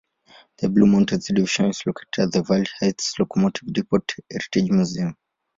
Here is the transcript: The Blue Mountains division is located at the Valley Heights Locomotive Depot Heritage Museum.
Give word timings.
The 0.57 0.67
Blue 0.67 0.87
Mountains 0.87 1.27
division 1.27 1.65
is 1.65 1.83
located 1.85 2.17
at 2.25 2.31
the 2.31 2.41
Valley 2.41 2.65
Heights 2.79 3.13
Locomotive 3.19 3.71
Depot 3.71 3.99
Heritage 4.31 4.71
Museum. 4.71 5.15